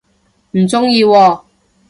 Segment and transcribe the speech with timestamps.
[0.53, 1.41] 唔鍾意喎